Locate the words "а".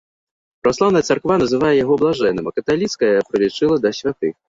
2.51-2.57